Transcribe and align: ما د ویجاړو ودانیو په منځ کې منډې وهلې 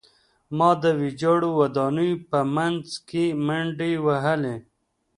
ما 0.57 0.69
د 0.83 0.85
ویجاړو 1.01 1.49
ودانیو 1.59 2.23
په 2.29 2.39
منځ 2.55 2.85
کې 3.07 3.23
منډې 3.47 3.91
وهلې 4.05 4.55